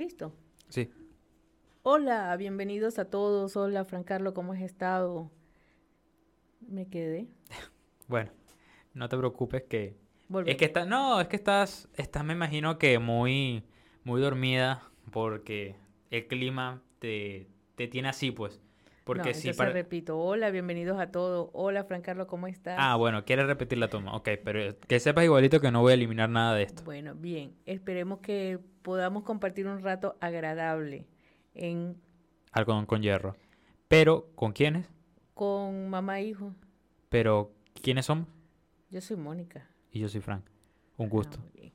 [0.00, 0.32] Listo.
[0.70, 0.90] Sí.
[1.82, 3.54] Hola, bienvenidos a todos.
[3.54, 5.30] Hola, Fran Carlos, ¿cómo has estado?
[6.66, 7.28] Me quedé.
[8.08, 8.30] Bueno,
[8.94, 9.98] no te preocupes que...
[10.26, 10.52] Volvemos.
[10.52, 10.86] Es que estás...
[10.86, 11.86] No, es que estás...
[11.92, 13.62] Estás, me imagino que muy...
[14.02, 15.76] Muy dormida porque
[16.10, 18.58] el clima te, te tiene así, pues.
[19.10, 19.72] Porque no, si para...
[19.72, 21.50] repito, hola, bienvenidos a todos.
[21.52, 22.76] Hola, Fran Carlos, ¿cómo estás?
[22.78, 24.14] Ah, bueno, quieres repetir la toma.
[24.14, 26.84] Ok, pero que sepas igualito que no voy a eliminar nada de esto.
[26.84, 27.56] Bueno, bien.
[27.66, 31.08] Esperemos que podamos compartir un rato agradable
[31.54, 31.96] en
[32.52, 33.34] Algodón con hierro.
[33.88, 34.88] Pero, ¿con quiénes?
[35.34, 36.54] con mamá e hijo.
[37.08, 37.50] Pero,
[37.82, 38.28] ¿quiénes somos?
[38.90, 39.66] Yo soy Mónica.
[39.90, 40.44] Y yo soy Frank.
[40.98, 41.38] Un Ah, gusto.
[41.52, 41.72] bien.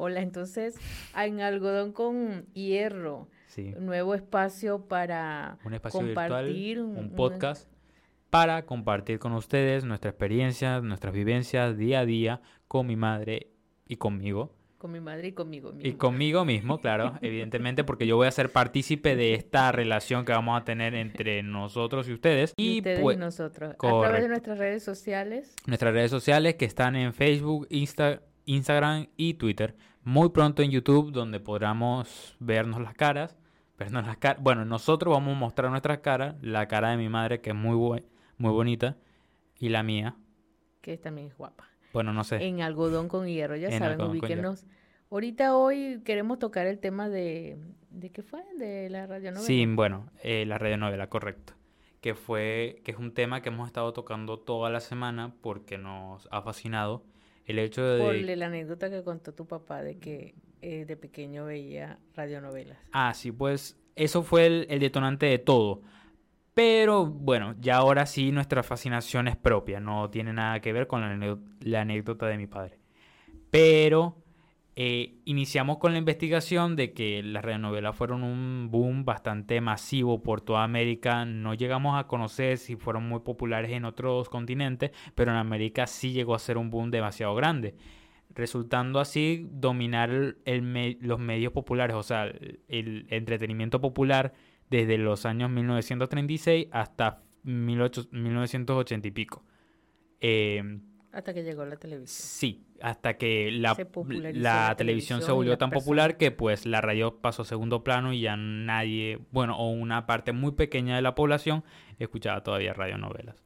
[0.00, 0.76] Hola, entonces,
[1.16, 3.74] en algodón con hierro, Sí.
[3.76, 7.68] un nuevo espacio para Un espacio compartir virtual, un- podcast
[8.30, 13.48] para compartir con ustedes nuestra experiencia, nuestras vivencias día a día con mi madre
[13.88, 14.54] y conmigo.
[14.78, 15.98] con mi madre y conmigo Y mismo.
[15.98, 20.56] conmigo mismo, claro, evidentemente, porque yo voy a ser partícipe de esta relación que vamos
[20.60, 22.52] a tener entre nosotros y ustedes.
[22.56, 23.74] y Y ustedes pues, y nosotros.
[23.74, 25.56] A través de nuestras redes sociales.
[25.66, 29.74] nuestras redes sociales que están en Facebook, Insta- Instagram y Twitter.
[30.08, 33.36] Muy pronto en YouTube, donde podamos vernos las caras.
[33.78, 34.42] Vernos las caras.
[34.42, 36.34] Bueno, nosotros vamos a mostrar nuestras caras.
[36.40, 37.76] La cara de mi madre, que es muy,
[38.38, 38.96] muy bonita.
[39.58, 40.16] Y la mía.
[40.80, 41.68] que también es guapa.
[41.92, 42.42] Bueno, no sé.
[42.42, 44.64] En algodón con hierro, ya En saben, ubíquenos.
[45.10, 47.58] Ahorita hoy queremos tocar el tema de,
[47.90, 48.42] ¿de qué fue?
[48.56, 49.46] De la radionovela.
[49.46, 51.52] Sí, bueno, eh, la radionovela, correcto.
[52.00, 56.26] Que fue, que es un tema que hemos estado tocando toda la semana porque nos
[56.30, 57.04] ha fascinado
[57.48, 57.98] el hecho de...
[57.98, 62.78] Por la anécdota que contó tu papá de que eh, de pequeño veía radionovelas.
[62.92, 65.82] Ah, sí, pues eso fue el, el detonante de todo.
[66.54, 71.00] Pero bueno, ya ahora sí nuestra fascinación es propia, no tiene nada que ver con
[71.00, 72.78] la, la anécdota de mi padre.
[73.50, 74.16] Pero
[74.80, 80.40] eh, iniciamos con la investigación de que las radionovelas fueron un boom bastante masivo por
[80.40, 81.24] toda América.
[81.24, 86.12] No llegamos a conocer si fueron muy populares en otros continentes, pero en América sí
[86.12, 87.74] llegó a ser un boom demasiado grande
[88.34, 90.10] resultando así dominar
[90.44, 92.26] el- me- los medios populares, o sea,
[92.68, 94.32] el, entretenimiento popular
[94.70, 99.44] desde los años 1936 hasta 18 1980 y pico.
[100.20, 100.78] Eh,
[101.18, 102.06] Hasta que llegó la televisión.
[102.06, 105.84] sí, hasta que la, la la televisión se televisión volvió tan personas.
[105.84, 110.06] popular que pues la radio pasó a segundo plano y ya nadie, bueno, o una
[110.06, 111.64] parte muy pequeña de la población
[111.98, 113.42] escuchaba todavía radionovelas.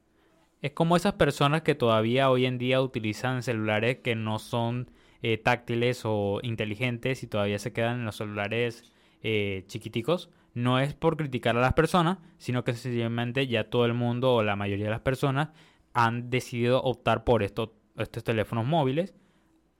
[0.61, 4.91] Es como esas personas que todavía hoy en día utilizan celulares que no son
[5.23, 10.29] eh, táctiles o inteligentes y todavía se quedan en los celulares eh, chiquiticos.
[10.53, 14.43] No es por criticar a las personas, sino que sencillamente ya todo el mundo o
[14.43, 15.49] la mayoría de las personas
[15.93, 19.13] han decidido optar por estos, estos teléfonos móviles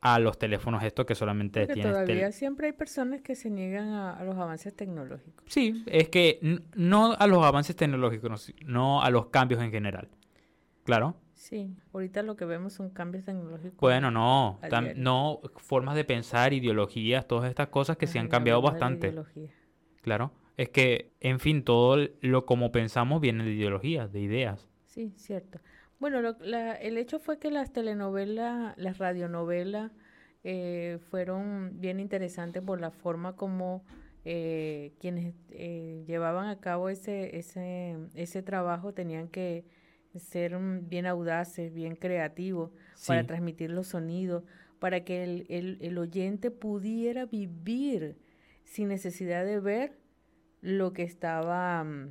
[0.01, 3.49] a los teléfonos estos que solamente Porque tienen tel- todavía siempre hay personas que se
[3.49, 5.45] niegan a, a los avances tecnológicos.
[5.47, 6.39] Sí, es que
[6.75, 10.09] no a los avances tecnológicos, no, a los cambios en general.
[10.83, 11.15] Claro.
[11.33, 13.77] Sí, ahorita lo que vemos son cambios tecnológicos.
[13.79, 14.59] Bueno, no,
[14.95, 19.13] no, formas de pensar, ideologías, todas estas cosas que se han cambiado bastante.
[20.01, 20.31] Claro.
[20.57, 24.69] Es que, en fin, todo lo como pensamos viene de ideologías, de ideas.
[24.85, 25.59] Sí, cierto.
[26.03, 29.93] Bueno, lo- la- el hecho fue que las telenovelas, las radionovelas
[30.43, 33.85] eh, fueron bien interesantes por la forma como
[34.25, 39.63] eh, quienes eh, llevaban a cabo ese, ese, ese trabajo tenían que
[40.17, 42.71] ser mm, bien audaces, bien creativos
[43.07, 44.43] para transmitir los sonidos,
[44.79, 48.17] para que el, el, el oyente pudiera vivir
[48.65, 49.97] sin necesidad de ver
[50.59, 52.09] lo que estaba mm,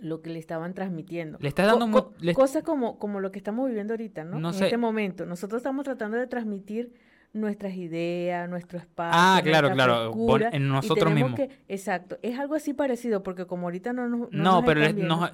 [0.00, 1.38] lo que le estaban transmitiendo.
[1.40, 4.38] Le estás dando co- le- cosas como, como lo que estamos viviendo ahorita, ¿no?
[4.38, 4.64] No en sé.
[4.64, 5.26] este momento.
[5.26, 6.92] Nosotros estamos tratando de transmitir
[7.32, 9.12] nuestras ideas, nuestro espacio.
[9.20, 11.34] Ah, claro, claro, frescura, en nosotros mismos.
[11.34, 14.20] que- exacto, es algo así parecido, porque como ahorita no nos.
[14.20, 14.80] No, No, nos pero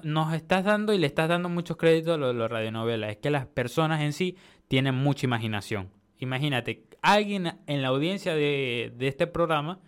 [0.03, 3.11] nos estás dando y le estás dando muchos créditos a lo de las radionovelas.
[3.11, 4.35] Es que las personas en sí
[4.67, 5.89] tienen mucha imaginación.
[6.19, 9.79] Imagínate, alguien en la audiencia de, de este programa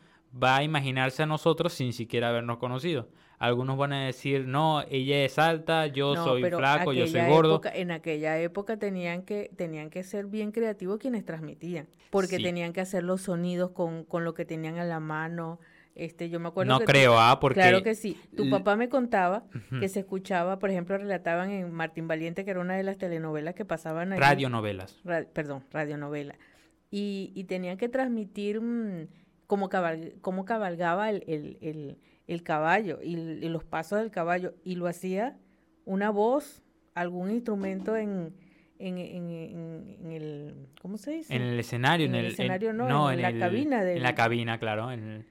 [0.42, 3.10] va a imaginarse a nosotros sin siquiera habernos conocido.
[3.38, 7.56] Algunos van a decir, no, ella es alta, yo No, soy flaco, yo soy gordo.
[7.56, 12.44] época- en aquella época tenían que, tenían que ser bien creativos quienes transmitían, porque Sí.
[12.44, 15.60] tenían que hacer los sonidos con, con lo que tenían a la mano.
[15.96, 17.62] Este, yo me acuerdo No que creo, ah, porque...
[17.62, 18.18] Claro que sí.
[18.36, 19.46] Tu papá me contaba
[19.80, 23.56] que se escuchaba, por ejemplo, relataban en Martín Valiente, que era una de las telenovelas
[23.56, 24.20] que pasaban ahí.
[24.20, 25.00] Radionovelas.
[25.06, 26.36] Ra- perdón, radionovela.
[26.92, 29.08] Y, y tenían que transmitir mm,
[29.48, 31.98] cómo, cabal- cómo cabalgaba el, el, el-
[32.28, 33.16] el caballo y,
[33.50, 34.54] los pasos del caballo.
[34.64, 35.38] Y lo hacía
[35.86, 36.64] una voz,
[36.94, 38.34] algún instrumento en,
[38.80, 40.56] en, en- en- en el...
[40.82, 41.36] ¿Cómo se dice?
[41.36, 43.88] En el escenario, En en, el el, en- escenario no, en la el- cabina En
[43.88, 44.92] del- la cabina, claro.
[44.92, 45.26] en el-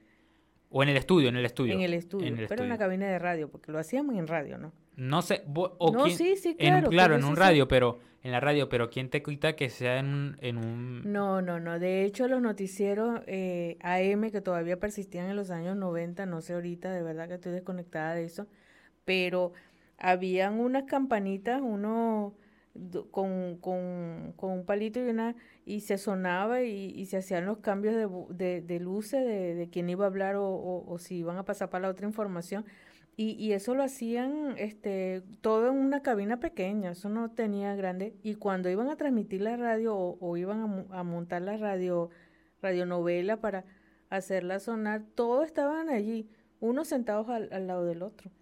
[0.70, 1.74] O en el estudio, en el estudio.
[1.74, 4.72] En el estudio, pero en la cabina de radio, porque lo hacíamos en radio, ¿no?
[4.96, 6.86] No sé, o no, sí, sí, claro.
[6.86, 9.98] En, claro, en un radio, pero en la radio, pero ¿quién te quita que sea
[9.98, 10.36] en un...
[10.40, 11.12] En un...
[11.12, 11.78] No, no, no.
[11.78, 16.54] De hecho, los noticieros eh, AM que todavía persistían en los años 90, no sé
[16.54, 18.46] ahorita, de verdad que estoy desconectada de eso,
[19.04, 19.52] pero
[19.98, 22.34] habían unas campanitas, uno
[23.10, 27.58] con, con, con un palito y una y se sonaba y, y se hacían los
[27.58, 27.94] cambios
[28.30, 31.70] de, de, luces de, de, quién iba a hablar o, o, si iban a pasar
[31.70, 32.64] para la otra información.
[33.16, 38.16] Y, y, eso lo hacían este, todo en una cabina pequeña, eso no tenía grande.
[38.22, 42.10] Y cuando iban a transmitir la radio o, iban a, montar la radio,
[42.60, 43.64] radionovela para
[44.10, 46.28] hacerla sonar, todos estaban allí,
[46.58, 48.32] unos sentados al, al lado del otro.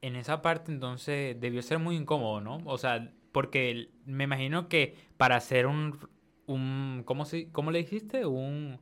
[0.00, 2.58] En esa parte entonces debió ser muy incómodo, ¿no?
[2.64, 5.98] O sea, porque me imagino que para hacer un,
[6.46, 8.26] un ¿cómo, se, cómo le dijiste?
[8.26, 8.80] Un,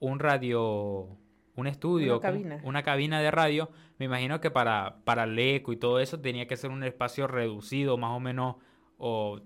[0.00, 1.18] un radio,
[1.54, 2.60] un estudio, una cabina.
[2.64, 6.46] una cabina de radio, me imagino que para, para el eco y todo eso tenía
[6.46, 8.56] que ser un espacio reducido, más o menos,
[8.96, 9.40] o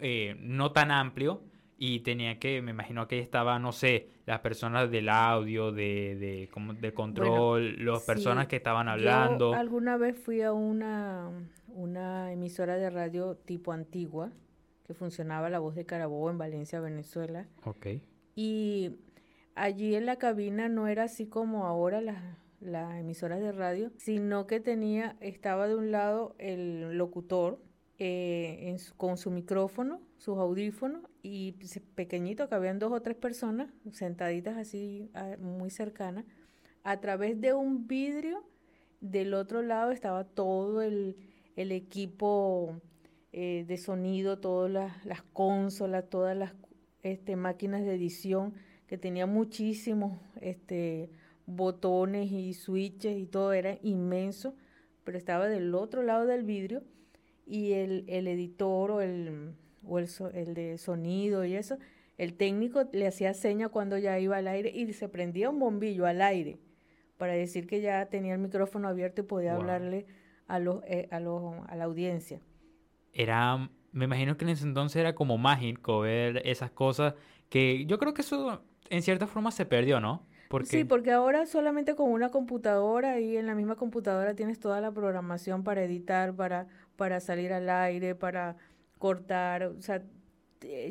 [0.00, 1.42] eh, no tan amplio,
[1.76, 6.16] y tenía que, me imagino que ahí estaba, no sé, las personas del audio, de,
[6.16, 9.52] de, como control, las personas que estaban hablando.
[9.52, 11.28] Yo alguna vez fui a una,
[11.68, 14.30] una emisora de radio tipo antigua,
[14.86, 17.48] que funcionaba La Voz de Carabobo en Valencia, Venezuela.
[17.64, 17.86] Ok.
[18.36, 18.92] Y
[19.54, 22.22] allí en la cabina no era así como ahora las
[22.62, 27.58] la emisoras de radio, sino que tenía, estaba de un lado el locutor
[27.98, 31.52] eh, con su micrófono, sus audífonos, y
[31.94, 36.24] pequeñito, que habían dos o tres personas sentaditas así muy cercanas.
[36.84, 38.44] A través de un vidrio,
[39.00, 41.16] del otro lado estaba todo el,
[41.56, 42.80] el equipo
[43.32, 44.70] eh, de sonido, todas
[45.04, 46.52] las, consolas, todas las
[47.02, 48.54] este, máquinas de edición,
[48.92, 51.08] que tenía muchísimos este,
[51.46, 54.54] botones y switches y todo era inmenso,
[55.02, 56.82] pero estaba del otro lado del vidrio
[57.46, 59.54] y el, el editor o, el,
[59.86, 61.78] o el, el de sonido y eso,
[62.18, 66.04] el técnico le hacía seña cuando ya iba al aire y se prendía un bombillo
[66.04, 66.58] al aire
[67.16, 70.04] para decir que ya tenía el micrófono abierto y podía hablarle
[70.48, 72.42] a, los, eh, a, los, a la audiencia.
[73.14, 77.14] Era, me imagino que en ese entonces era como mágico ver esas cosas
[77.48, 78.62] que yo creo que eso
[78.92, 80.26] en cierta forma se perdió, ¿no?
[80.48, 80.68] Porque...
[80.68, 84.92] Sí, porque ahora solamente con una computadora y en la misma computadora tienes toda la
[84.92, 86.66] programación para editar, para,
[86.96, 88.56] para salir al aire, para
[88.98, 90.02] cortar, o sea,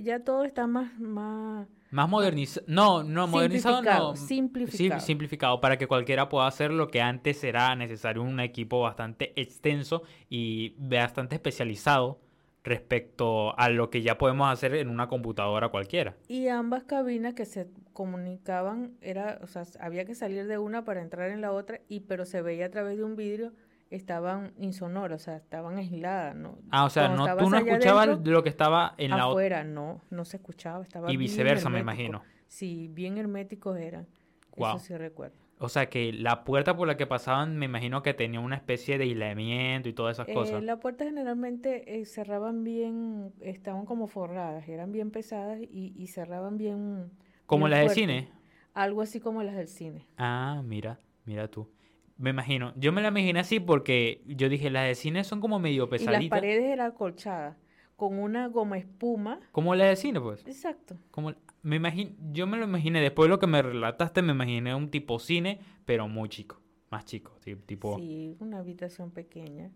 [0.01, 2.65] ya todo está más, más más modernizado.
[2.69, 4.15] No, no, modernizado no.
[4.15, 4.99] Simplificado.
[4.99, 9.33] Sí, simplificado para que cualquiera pueda hacer lo que antes era necesario un equipo bastante
[9.39, 12.19] extenso y bastante especializado
[12.63, 16.15] respecto a lo que ya podemos hacer en una computadora cualquiera.
[16.27, 21.01] Y ambas cabinas que se comunicaban, era, o sea, había que salir de una para
[21.01, 23.53] entrar en la otra, y pero se veía a través de un vidrio
[23.91, 26.57] estaban insonoras, o sea, estaban aisladas, ¿no?
[26.71, 30.23] Ah, o sea, no, tú no escuchabas lo que estaba en la afuera, no, no
[30.23, 32.23] se escuchaba, estaba Y viceversa, me imagino.
[32.47, 34.07] Sí, bien herméticos eran.
[34.55, 35.35] Eso sí recuerdo.
[35.63, 38.97] O sea, que la puerta por la que pasaban, me imagino que tenía una especie
[38.97, 40.63] de aislamiento y todas esas eh, cosas.
[40.63, 46.57] La puerta generalmente eh, cerraban bien, estaban como forradas, eran bien pesadas y, y cerraban
[46.57, 47.11] bien.
[47.45, 48.29] ¿Como las del cine?
[48.73, 50.07] Algo así como las del cine.
[50.17, 51.69] Ah, mira, mira tú.
[52.17, 52.73] Me imagino.
[52.75, 56.21] Yo me la imaginé así porque yo dije, las de cine son como medio pesaditas.
[56.21, 57.57] Y las paredes eran acolchadas,
[57.95, 59.39] con una goma espuma.
[59.51, 60.45] Como las de cine, pues.
[60.47, 60.97] Exacto.
[61.11, 61.33] Como,
[61.63, 64.89] me imagino, yo me lo imaginé, después de lo que me relataste, me imaginé un
[64.89, 67.97] tipo cine, pero muy chico, más chico, tipo...
[67.97, 69.71] Sí, una habitación pequeña.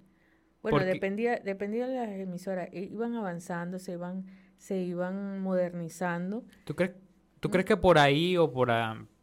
[0.62, 4.25] Bueno, dependía, dependía de las emisoras, e iban avanzando, se iban,
[4.58, 6.44] se iban modernizando.
[6.63, 6.94] ¿Tú crees,
[7.39, 8.72] tú crees que por ahí o por,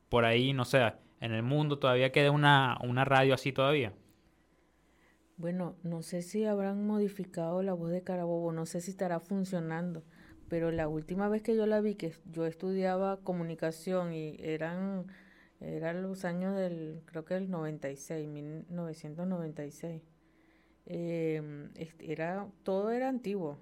[0.08, 3.92] por ahí, no sé, en el mundo todavía queda una, una radio así todavía?
[5.36, 10.04] Bueno, no sé si habrán modificado la voz de Carabobo, no sé si estará funcionando,
[10.52, 15.06] pero la última vez que yo la vi, que yo estudiaba comunicación y eran,
[15.60, 20.02] eran los años del, creo que el 96, 1996,
[20.84, 23.60] eh, era, todo era antiguo,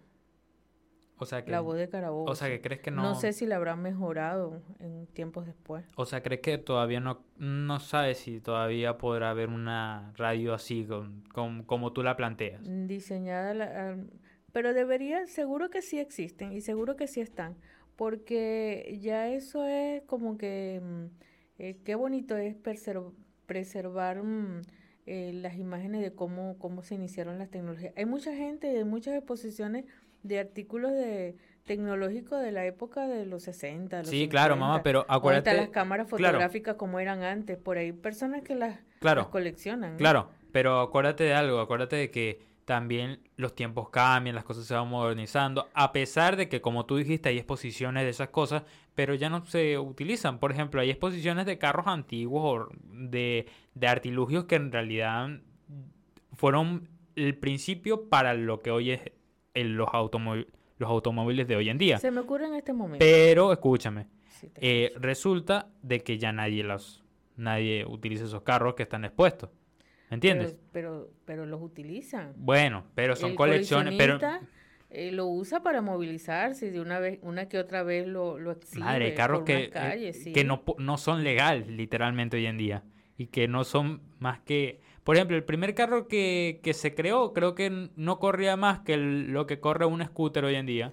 [1.16, 2.28] o sea que, la voz de Carabobo.
[2.28, 3.02] O sea que crees que no...
[3.02, 5.84] No sé si la habrán mejorado en tiempos después.
[5.94, 10.88] O sea, crees que todavía no, no sabes si todavía podrá haber una radio así
[10.88, 11.22] con,
[11.66, 12.62] como tú la planteas.
[12.64, 13.96] Diseñada,
[14.52, 17.56] pero debería, seguro que sí existen y seguro que sí están,
[17.96, 21.04] porque ya eso es como que, mm,
[21.58, 22.56] eh, qué bonito es
[23.46, 24.62] preservar mm,
[25.06, 27.92] eh, las imágenes de cómo, cómo se iniciaron las tecnologías.
[27.96, 29.84] Hay mucha gente, de muchas exposiciones
[30.22, 33.98] de artículos de, tecnológico de la época de los 60.
[33.98, 35.54] Los sí, claro, mamá, pero acuérdate.
[35.54, 37.56] las cámaras fotográficas como eran antes.
[37.58, 39.96] Por ahí personas que las, claro, coleccionan.
[39.96, 44.74] Claro, pero acuérdate de algo, acuérdate de que también los tiempos cambian, las cosas se
[44.74, 48.62] van modernizando, a pesar de que, como tú dijiste, hay exposiciones de esas cosas,
[48.94, 50.38] pero ya no se utilizan.
[50.38, 55.30] Por ejemplo, hay exposiciones de carros antiguos o de, de artilugios que en realidad
[56.34, 59.00] fueron el principio para lo que hoy es
[59.54, 61.98] el, los, los automóviles de hoy en día.
[61.98, 62.98] Se me ocurre en este momento.
[63.00, 64.06] Pero, escúchame,
[64.54, 67.02] eh, resulta de que ya nadie los,
[67.34, 69.50] nadie utiliza esos carros que están expuestos.
[70.10, 70.56] ¿Me entiendes?
[70.72, 72.32] Pero, pero, los utilizan.
[72.36, 74.18] Bueno, pero son colecciones, pero
[74.90, 78.84] eh, lo usa para movilizarse de una vez, una que otra vez lo, lo exhibe
[78.84, 82.82] Madre, carros que, eh, que no, no son legales literalmente hoy en día
[83.16, 87.32] y que no son más que por ejemplo, el primer carro que, que se creó
[87.32, 90.92] creo que no corría más que lo que corre un scooter hoy en día.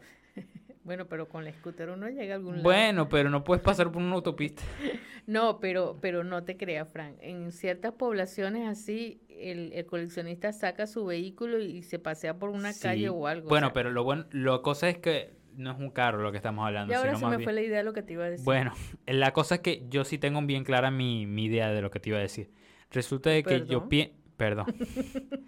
[0.88, 2.64] Bueno, pero con el scooter uno llega a algún lado.
[2.64, 4.64] Bueno, pero no puedes pasar por una autopista.
[5.28, 7.18] no, pero, pero no te creas, Frank.
[7.20, 12.72] En ciertas poblaciones así, el, el coleccionista saca su vehículo y se pasea por una
[12.74, 13.50] calle o algo.
[13.50, 16.66] Bueno, pero lo bueno, la cosa es que no es un carro lo que estamos
[16.66, 16.94] hablando.
[16.94, 18.46] Y ahora se me fue la idea de lo que te iba a decir.
[18.46, 18.72] Bueno,
[19.08, 22.00] la cosa es que yo sí tengo bien clara mi, mi idea de lo que
[22.00, 22.50] te iba a decir.
[22.92, 24.16] Resulta de que yo pienso...
[24.38, 24.68] Perdón.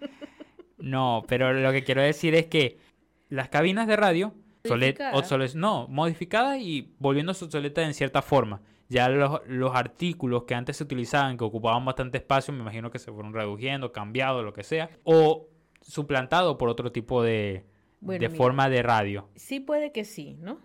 [0.76, 2.76] no, pero lo que quiero decir es que
[3.30, 4.34] las cabinas de radio...
[4.64, 8.60] Obsolet, no, modificadas y volviéndose obsoletas en cierta forma.
[8.88, 12.98] Ya los, los, artículos que antes se utilizaban, que ocupaban bastante espacio, me imagino que
[12.98, 15.46] se fueron reduciendo, cambiado, lo que sea, o
[15.80, 17.64] suplantado por otro tipo de,
[18.00, 19.28] de forma de radio.
[19.36, 20.58] Sí puede que sí, ¿no?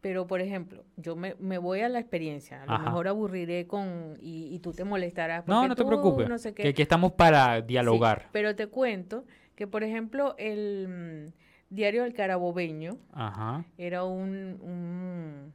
[0.00, 2.62] Pero, por ejemplo, yo me, me, voy a la experiencia.
[2.62, 4.16] A lo mejor aburriré con...
[4.20, 5.46] Y, y, tú te molestarás.
[5.46, 6.52] No, no te preocupes.
[6.54, 8.28] Que aquí estamos para dialogar.
[8.30, 9.24] pero te cuento
[9.56, 11.32] que, por ejemplo, el
[11.70, 12.98] Diario del Carabobeño
[13.76, 15.52] era un, un,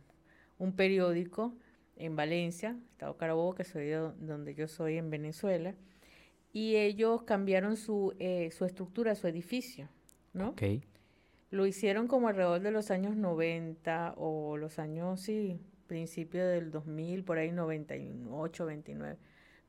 [0.60, 1.56] un, periódico
[1.96, 5.74] en Valencia, Estado Carabobo, que soy de donde yo soy en Venezuela.
[6.52, 9.90] Y ellos cambiaron su, eh, su estructura, su edificio,
[10.34, 10.50] ¿no?
[10.50, 10.64] Ok.
[11.50, 17.24] Lo hicieron como alrededor de los años 90 o los años, sí, principio del 2000,
[17.24, 19.18] por ahí 98, 29.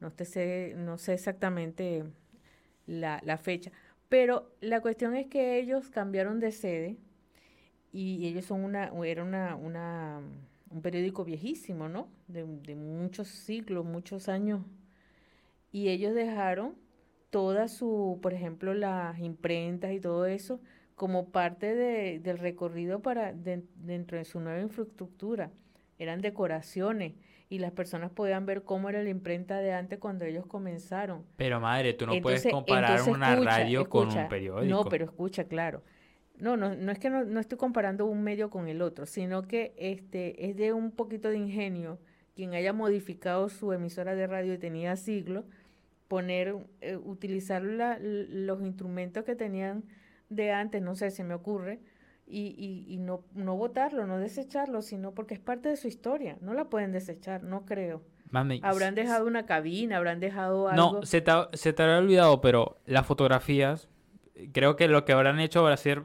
[0.01, 2.05] No, sé, no sé exactamente
[2.87, 3.73] la, la fecha.
[4.08, 6.99] Pero la cuestión es que ellos cambiaron de sede
[7.92, 10.20] y ellos son una, era una,
[10.70, 12.08] un periódico viejísimo, ¿no?
[12.28, 14.62] De, de, muchos siglos, muchos años.
[15.73, 16.75] Y ellos dejaron
[17.30, 20.61] toda su, por ejemplo, las imprentas y todo eso,
[20.94, 25.50] como parte de, del recorrido para dentro de su nueva infraestructura.
[25.99, 27.14] Eran decoraciones
[27.54, 31.25] y las personas podían ver cómo era la imprenta de antes cuando ellos comenzaron.
[31.37, 34.75] Pero madre, tú no puedes comparar una radio con un periódico.
[34.75, 35.82] No, pero escucha, claro.
[36.37, 39.42] No, no, no es que no, no, estoy comparando un medio con el otro, sino
[39.42, 42.00] que este es de un poquito de ingenio
[42.34, 45.44] quien haya modificado su emisora de radio y tenía siglos,
[46.08, 49.84] poner, eh, utilizar la, los instrumentos que tenían
[50.28, 51.78] de antes, no sé, se me ocurre,
[52.26, 56.38] y, y, y no, no votarlo, no desecharlo, sino porque es parte de su historia.
[56.40, 58.02] No la pueden desechar, no creo.
[58.62, 60.93] habrán dejado una cabina, habrán dejado algo.
[61.00, 63.88] No, se te, se te habrá olvidado, pero las fotografías,
[64.52, 66.04] creo que lo que habrán hecho a ser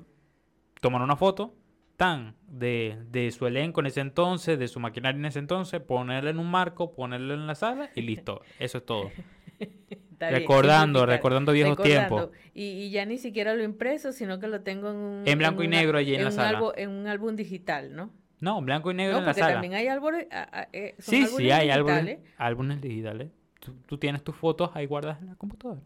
[0.82, 1.56] tomar una foto
[1.98, 6.30] tan de, de su elenco en ese entonces, de su maquinaria en ese entonces, ponerla
[6.30, 8.42] en un marco, ponerla en la sala y listo.
[8.58, 9.12] Eso es todo.
[10.20, 12.30] recordando, recordando viejos tiempos.
[12.54, 15.24] Y, ya ni siquiera lo impreso, sino que lo tengo en un...
[15.26, 16.58] En blanco y negro allí en, la sala.
[16.58, 18.12] Álbum, en un álbum digital, ¿no?
[18.40, 19.54] No, blanco y negro en la sala.
[19.54, 20.28] también hay álbumes...
[20.74, 23.30] Eh, sí, sí, hay álbumes, álbumes digitales.
[23.60, 25.82] Tú, tú, tienes tus fotos ahí guardadas en la computadora.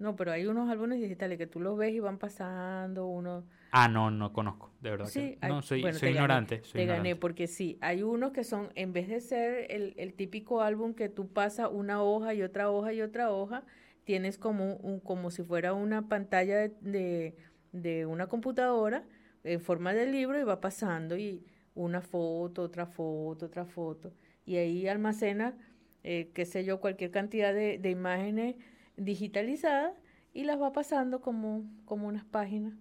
[0.00, 3.44] No, pero hay unos álbumes digitales que tú los ves y van pasando uno...
[3.70, 5.04] Ah, no, no conozco, de verdad.
[5.04, 6.62] Sí, no, soy, soy ignorante.
[6.72, 10.62] te gané, porque sí, hay unos que son, en vez de ser el, el, típico
[10.62, 13.62] álbum que tú pasas una hoja y otra hoja y otra hoja,
[14.04, 17.36] tienes como, un, como si fuera una pantalla de, de,
[17.72, 19.04] de una computadora
[19.44, 24.14] en forma de libro y va pasando y una foto, otra foto, otra foto.
[24.46, 25.58] Y ahí almacena,
[26.04, 28.56] eh, qué sé yo, cualquier cantidad de, de imágenes
[29.00, 29.94] digitalizadas
[30.32, 32.74] y las va pasando como, como unas páginas.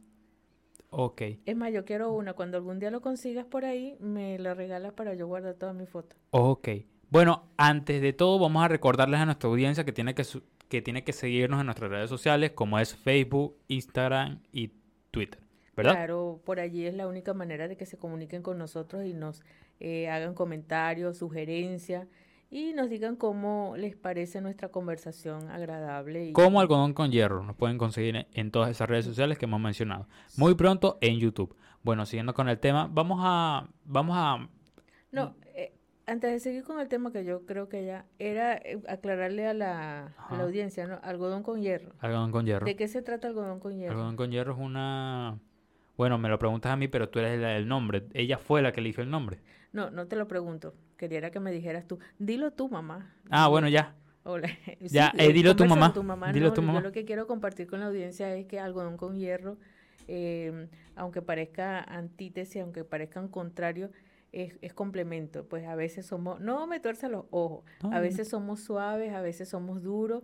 [0.91, 1.21] Ok.
[1.45, 2.33] Es más, yo quiero una.
[2.33, 5.89] Cuando algún día lo consigas por ahí, me la regalas para yo guardar todas mis
[5.89, 6.19] fotos.
[6.31, 6.69] Ok.
[7.09, 10.23] Bueno, antes de todo, vamos a recordarles a nuestra audiencia que tiene que,
[10.67, 14.71] que tiene que seguirnos en nuestras redes sociales, como es Facebook, Instagram y
[15.11, 15.39] Twitter.
[15.75, 15.93] ¿verdad?
[15.93, 19.43] Claro, por allí es la única manera de que se comuniquen con nosotros y nos
[19.79, 22.07] eh, hagan comentarios, sugerencias
[22.51, 26.29] y nos digan cómo les parece nuestra conversación agradable.
[26.29, 26.33] Y...
[26.33, 30.07] Como algodón con hierro, nos pueden conseguir en todas esas redes sociales que hemos mencionado.
[30.35, 31.55] Muy pronto en YouTube.
[31.83, 33.69] Bueno, siguiendo con el tema, vamos a...
[33.85, 34.49] Vamos a...
[35.11, 35.73] No, eh,
[36.07, 39.53] antes de seguir con el tema que yo creo que ya era eh, aclararle a
[39.53, 40.99] la, a la audiencia, ¿no?
[41.03, 41.93] Algodón con hierro.
[41.99, 42.65] Algodón con hierro.
[42.65, 43.93] ¿De qué se trata algodón con hierro?
[43.93, 45.39] Algodón con hierro es una...
[45.99, 48.07] Bueno, me lo preguntas a mí, pero tú eres el nombre.
[48.13, 49.41] Ella fue la que eligió el nombre.
[49.73, 50.73] No, no te lo pregunto.
[50.95, 51.99] Quería que me dijeras tú.
[52.17, 53.13] Dilo tú, mamá.
[53.29, 53.97] Ah, bueno, ya.
[54.23, 54.47] Hola.
[54.79, 55.89] ya, eh, dilo tu mamá.
[56.31, 56.79] dilo tu mamá.
[56.79, 59.57] Yo lo que quiero compartir con la audiencia es que algodón con hierro,
[60.07, 63.91] eh, aunque parezca antítesis, aunque parezca un contrario,
[64.31, 65.49] es, es, complemento.
[65.49, 69.49] Pues a veces somos, no me tuerza los ojos, a veces somos suaves, a veces
[69.49, 70.23] somos duros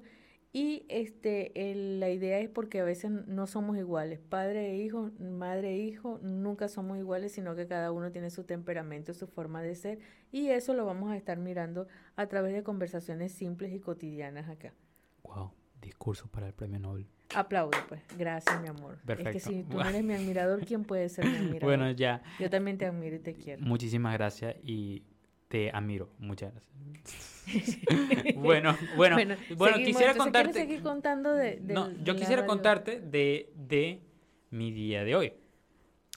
[0.56, 1.52] y este,
[2.00, 4.22] la idea es porque a veces no somos iguales.
[4.22, 8.46] Padre e hijo, madre e hijo, nunca somos iguales, sino que cada uno tiene su
[8.46, 10.00] temperamento, su forma de ser.
[10.32, 14.74] Y eso lo vamos a estar mirando a través de conversaciones simples y cotidianas acá.
[15.24, 17.06] Wow, discurso para el premio Nobel.
[17.36, 18.02] Aplaudo, pues.
[18.18, 18.98] Gracias, mi amor.
[19.06, 19.38] Perfecto.
[19.38, 21.64] Es que si tú no eres mi admirador, ¿quién puede ser mi admirador?
[21.64, 22.24] Bueno, ya.
[22.40, 23.62] Yo también te admiro y te quiero.
[23.62, 25.04] Muchísimas gracias y
[25.50, 26.14] te admiro.
[26.18, 27.35] Muchas gracias.
[28.36, 29.18] Bueno, bueno,
[29.56, 30.54] bueno, quisiera contarte.
[30.54, 34.02] seguir contando de, no, yo quisiera contarte de, de
[34.50, 35.34] mi día de hoy.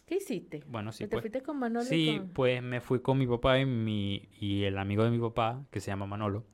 [0.06, 0.62] ¿Qué hiciste?
[0.66, 1.04] Bueno, sí.
[1.04, 1.84] ¿Te pues, fuiste con Manolo?
[1.84, 5.62] Sí, pues me fui con mi papá y, mi, y el amigo de mi papá,
[5.70, 6.46] que se llama Manolo.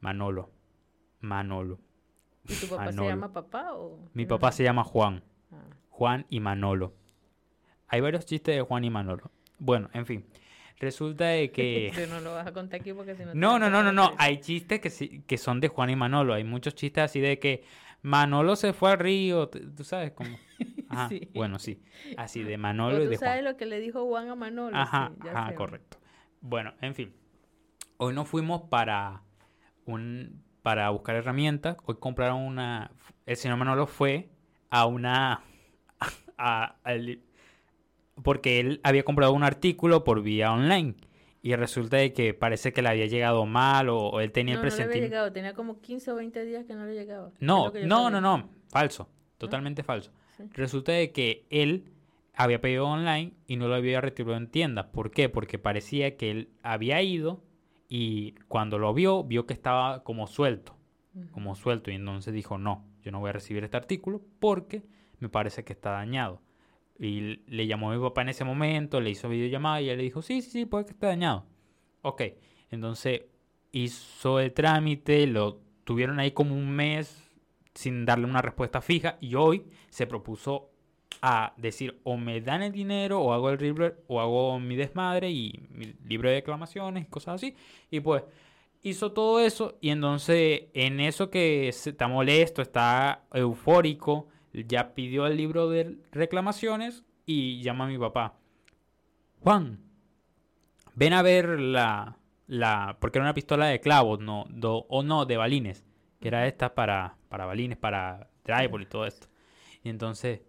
[0.00, 0.50] Manolo.
[1.20, 1.78] Manolo.
[2.48, 4.08] ¿Y tu papá se llama papá o...?
[4.14, 5.22] Mi papá se llama Juan.
[5.52, 5.56] Ah.
[5.90, 6.94] Juan y Manolo.
[7.86, 9.30] Hay varios chistes de Juan y Manolo.
[9.58, 10.24] Bueno, en fin.
[10.80, 11.92] Resulta de que...
[12.08, 13.34] no lo vas a contar aquí porque si no...
[13.34, 14.14] No, no, no, no, no.
[14.16, 16.32] Hay chistes que, que son de Juan y Manolo.
[16.32, 17.64] Hay muchos chistes así de que
[18.00, 19.48] Manolo se fue al río.
[19.48, 20.30] Tú sabes cómo...
[20.88, 21.82] Ajá, bueno, sí.
[22.16, 23.18] Así de Manolo y de Juan.
[23.18, 24.76] Tú sabes lo que le dijo Juan a Manolo.
[24.76, 25.98] Ajá, ajá, correcto.
[26.40, 27.14] Bueno, en fin.
[27.98, 29.22] Hoy nos fuimos para
[29.84, 31.76] un para buscar herramientas.
[31.84, 32.90] Hoy compraron una...
[33.26, 34.30] El señor Manolo fue
[34.70, 35.42] a una...
[36.42, 36.76] A,
[38.22, 40.94] porque él había comprado un artículo por vía online
[41.42, 44.94] y resulta de que parece que le había llegado mal o, él tenía el presentimiento.
[44.94, 47.30] No, le había llegado, tenía como 15 o 20 días que no le llegaba.
[47.40, 49.08] No, no, no, no, falso,
[49.38, 50.12] totalmente falso.
[50.52, 51.84] Resulta de que él
[52.34, 54.90] había pedido online y no lo había retirado en tienda.
[54.92, 55.28] ¿Por qué?
[55.28, 57.42] Porque parecía que él había ido
[57.88, 60.76] y cuando lo vio, vio que estaba como suelto,
[61.32, 64.82] como suelto y entonces dijo, no, yo no voy a recibir este artículo porque
[65.18, 66.40] me parece que está dañado.
[67.00, 70.20] Y le llamó mi papá en ese momento, le hizo videollamada y él le dijo,
[70.20, 71.46] sí, sí, sí, puede que esté dañado.
[72.02, 72.22] Ok,
[72.70, 73.22] entonces
[73.72, 77.26] hizo el trámite, lo tuvieron ahí como un mes
[77.74, 80.70] sin darle una respuesta fija y hoy se propuso
[81.22, 85.30] a decir o me dan el dinero o hago el libro o hago mi desmadre
[85.30, 87.54] y mi libro de declamaciones y cosas así.
[87.90, 88.24] Y pues
[88.82, 95.36] hizo todo eso y entonces en eso que está molesto, está eufórico, ya pidió el
[95.36, 98.34] libro de reclamaciones y llama a mi papá.
[99.40, 99.80] Juan,
[100.94, 104.46] ven a ver la, la, porque era una pistola de clavos, no,
[104.88, 105.84] o no, de balines,
[106.20, 109.28] que era esta para, para balines, para tribal y todo esto.
[109.82, 110.40] Y entonces,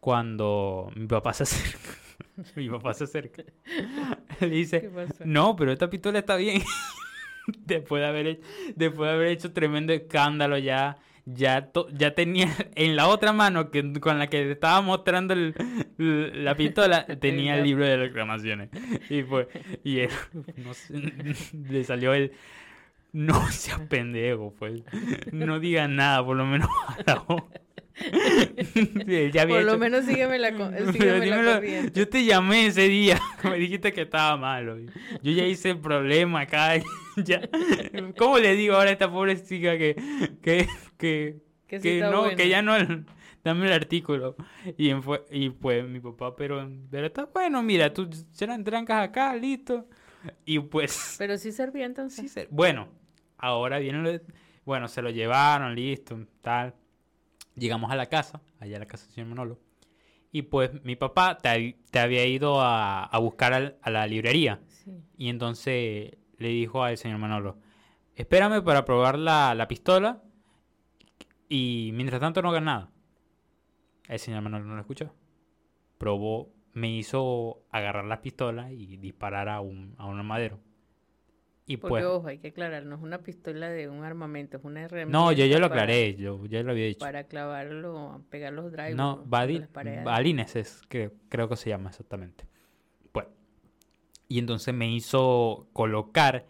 [0.00, 1.88] cuando mi papá se acerca,
[2.56, 3.42] mi papá se acerca,
[4.40, 4.90] le dice,
[5.24, 6.62] no, pero esta pistola está bien.
[7.64, 8.40] después, de haber,
[8.76, 10.98] después de haber hecho tremendo escándalo ya
[11.34, 15.34] ya, ya tenía en la otra mano que, con la que estaba mostrando
[15.96, 18.70] la pistola, tenía el libro de reclamaciones.
[19.10, 19.48] Y fue,
[19.84, 20.10] y él,
[21.70, 22.32] le salió el,
[23.12, 24.82] no seas pendejo, pues,
[25.32, 26.68] no digas nada, por lo menos
[29.48, 30.50] por lo menos sígueme la,
[30.92, 31.98] sígueme la corriente.
[31.98, 34.78] Yo te llamé ese día, me dijiste que estaba malo.
[35.22, 36.74] Yo ya hice el problema acá.
[37.16, 37.40] Ya.
[38.16, 39.96] ¿Cómo le digo ahora a esta pobre chica que,
[40.40, 42.74] que, que, que, no, que ya no,
[43.44, 44.36] dame el artículo?
[44.76, 49.34] Y, fue, y pues mi papá, pero, pero está bueno, mira, tú serán trancas acá,
[49.34, 49.86] listo.
[50.44, 51.14] Y pues...
[51.18, 52.32] Pero sí servía entonces.
[52.32, 52.88] Sí, bueno,
[53.38, 54.20] ahora vienen
[54.64, 56.74] Bueno, se lo llevaron, listo, tal.
[57.54, 59.60] Llegamos a la casa, allá a la casa del señor Manolo.
[60.32, 64.60] Y pues mi papá te, te había ido a, a buscar a la librería.
[65.16, 67.58] Y entonces le dijo al señor Manolo,
[68.16, 70.22] espérame para probar la, la pistola
[71.48, 72.90] y mientras tanto no hagas nada.
[74.08, 75.12] El señor Manolo no lo escuchó.
[75.98, 80.58] Probó, me hizo agarrar la pistola y disparar a un, a un armadero.
[81.66, 84.64] Y Porque, pues, ojo, hay que aclarar, no es una pistola de un armamento, es
[84.64, 85.12] una herramienta.
[85.18, 87.00] No, yo ya lo aclaré, yo ya lo había dicho.
[87.00, 88.96] Para clavarlo, pegar los drivers.
[88.96, 92.46] No, balines es, que creo que se llama exactamente.
[93.12, 93.28] Bueno,
[94.28, 96.46] y entonces me hizo colocar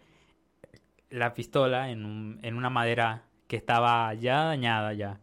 [1.09, 5.19] la pistola en, un- en una madera que estaba ya dañada ya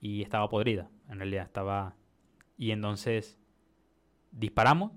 [0.00, 1.94] y estaba podrida, en realidad estaba...
[2.56, 3.36] Y entonces
[4.30, 4.92] disparamos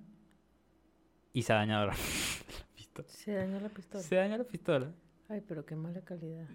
[1.34, 1.98] y se ha dañado la, la
[2.76, 3.08] pistola.
[3.10, 4.04] Se dañó la pistola.
[4.04, 4.92] Se dañó la pistola.
[5.30, 6.46] Ay, pero qué mala calidad.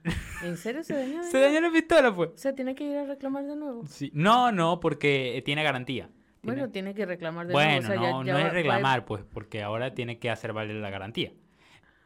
[0.44, 1.22] ¿En serio se dañó?
[1.24, 2.30] Se dañó la pistola, pues.
[2.34, 3.84] O sea, tiene que ir a reclamar de nuevo.
[3.86, 4.10] Sí.
[4.14, 6.08] No, no, porque tiene garantía.
[6.42, 7.86] Bueno, tiene que reclamar de Bueno, nuevo.
[7.86, 10.30] o sea, ya- no, ya no va- es va- reclamar, pues, porque ahora tiene que
[10.30, 11.32] hacer valer la garantía.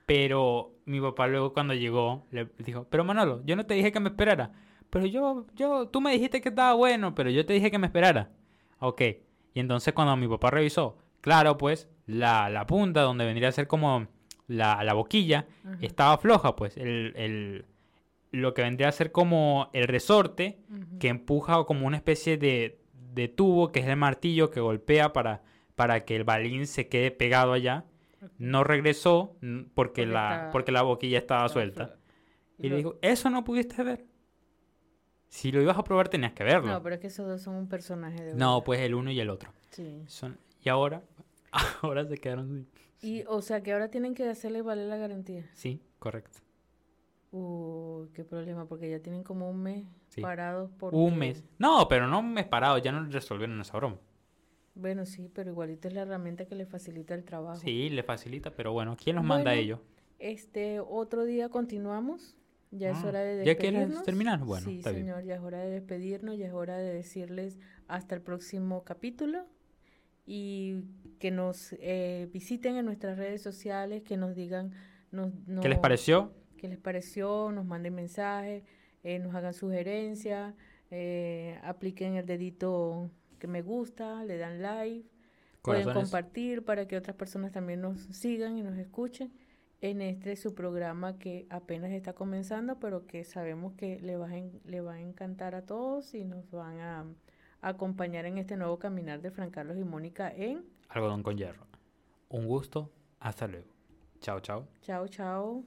[0.06, 4.00] Pero mi papá luego cuando llegó le dijo, pero Manolo, yo no te dije que
[4.00, 4.52] me esperara.
[4.88, 7.86] Pero yo, yo, tú me dijiste que estaba bueno, pero yo te dije que me
[7.88, 8.30] esperara.
[8.78, 9.02] Ok.
[9.52, 13.66] Y entonces cuando mi papá revisó, claro, pues, la, la punta donde vendría a ser
[13.66, 14.06] como
[14.46, 15.46] la, la boquilla,
[15.80, 16.76] estaba floja, pues.
[16.76, 17.64] El, el-
[18.32, 20.60] lo que vendría a ser como el resorte
[21.00, 22.80] que empuja como una especie de,
[23.14, 25.42] de tubo que es el martillo que golpea para,
[25.74, 27.84] para que el balín se quede pegado allá.
[28.38, 31.96] No regresó porque, Porque la, está- porque la boquilla estaba suelta.
[32.58, 34.06] Y le dijo, eso no pudiste ver.
[35.28, 36.72] Si lo ibas a probar tenías que verlo.
[36.72, 39.20] No, pero es que esos dos son un personaje de No, pues el uno y
[39.20, 39.52] el otro.
[39.70, 40.02] Sí.
[40.06, 41.02] Son- y ahora,
[41.82, 42.66] ahora se quedaron.
[43.02, 45.44] Y, o sea, que ahora tienen que hacerle valer la garantía.
[45.52, 46.38] Sí, correcto.
[47.32, 50.22] Uy, qué problema, porque ya tienen como un mes Sí.
[50.22, 50.94] parados por...
[50.94, 51.44] Un mes.
[51.58, 53.98] No, pero no un mes parado, ya no resolvieron esa broma.
[54.76, 57.56] Bueno, sí, pero igualito es la herramienta que le facilita el trabajo.
[57.60, 59.80] Sí, le facilita, pero bueno, ¿quién los manda a ellos?
[60.18, 62.36] Este, otro día continuamos.
[62.70, 63.86] Ya es Ah, hora de ¿ya despedirnos.
[63.86, 64.40] quieres terminar?
[64.40, 65.04] Bueno, sí, está bien.
[65.06, 67.58] señor, ya es hora de despedirnos, ya es hora de decirles
[67.88, 69.46] hasta el próximo capítulo
[70.26, 70.82] y
[71.20, 74.72] que nos eh, visiten en nuestras redes sociales, que nos digan
[75.12, 76.32] nos, ¿Qué les nos- pareció?
[76.58, 78.64] qué les pareció, nos manden mensajes,
[79.04, 80.54] eh, nos hagan sugerencias,
[80.90, 85.08] eh, apliquen el dedito que me gusta, le dan like,
[85.62, 89.32] pueden compartir para que otras personas también nos sigan y nos escuchen
[89.80, 94.42] en este su programa que apenas está comenzando, pero que sabemos que le va a,
[94.64, 97.00] le va a encantar a todos y nos van a,
[97.60, 101.66] a acompañar en este nuevo caminar de Fran Carlos y Mónica en Algodón con hierro.
[102.28, 102.90] Un gusto.
[103.20, 103.68] Hasta luego.
[104.20, 104.66] Chao, chao.
[104.82, 105.54] Chao, chao.